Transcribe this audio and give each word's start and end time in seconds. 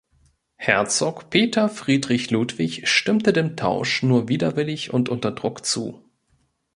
Herzog 0.55 1.29
Peter 1.29 1.69
Friedrich 1.69 2.31
Ludwig 2.31 2.87
stimmte 2.87 3.33
dem 3.33 3.55
Tausch 3.55 4.01
nur 4.01 4.27
widerwillig 4.27 4.91
und 4.91 5.09
unter 5.09 5.29
Druck 5.31 5.63
zu. 5.63 6.03